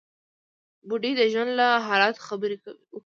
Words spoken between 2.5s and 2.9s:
وکړې.